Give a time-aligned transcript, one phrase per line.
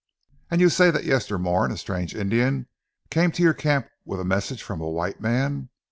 [0.49, 2.65] "And you say that yester morning a strange Indian
[3.11, 5.69] came to your camp with a message from a white man?"